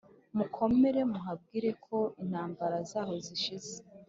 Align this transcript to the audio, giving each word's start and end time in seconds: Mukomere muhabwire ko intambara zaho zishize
Mukomere 0.37 0.99
muhabwire 1.11 1.69
ko 1.85 1.97
intambara 2.21 2.77
zaho 2.89 3.13
zishize 3.25 3.73